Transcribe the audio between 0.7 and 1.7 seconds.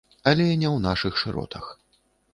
нашых шыротах.